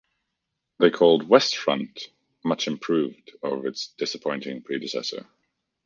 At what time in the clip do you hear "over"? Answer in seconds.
3.43-3.67